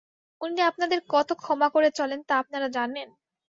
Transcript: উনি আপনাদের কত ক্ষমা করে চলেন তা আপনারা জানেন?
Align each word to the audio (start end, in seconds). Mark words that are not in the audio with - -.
উনি 0.41 0.59
আপনাদের 0.61 0.99
কত 1.09 1.29
ক্ষমা 1.41 1.67
করে 1.69 1.89
চলেন 1.91 2.19
তা 2.23 2.33
আপনারা 2.37 2.67
জানেন? 2.69 3.07